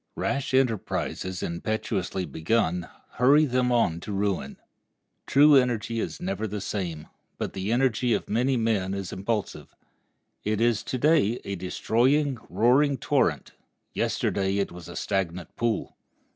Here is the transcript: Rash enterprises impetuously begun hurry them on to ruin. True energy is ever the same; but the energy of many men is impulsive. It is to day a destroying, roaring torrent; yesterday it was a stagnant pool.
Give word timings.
Rash 0.15 0.55
enterprises 0.55 1.43
impetuously 1.43 2.25
begun 2.25 2.89
hurry 3.19 3.45
them 3.45 3.71
on 3.71 3.99
to 3.99 4.11
ruin. 4.11 4.57
True 5.27 5.53
energy 5.55 5.99
is 5.99 6.19
ever 6.19 6.47
the 6.47 6.59
same; 6.59 7.05
but 7.37 7.53
the 7.53 7.71
energy 7.71 8.11
of 8.15 8.27
many 8.27 8.57
men 8.57 8.95
is 8.95 9.13
impulsive. 9.13 9.75
It 10.43 10.59
is 10.59 10.81
to 10.85 10.97
day 10.97 11.39
a 11.45 11.53
destroying, 11.55 12.39
roaring 12.49 12.97
torrent; 12.97 13.51
yesterday 13.93 14.57
it 14.57 14.71
was 14.71 14.89
a 14.89 14.95
stagnant 14.95 15.55
pool. 15.55 15.95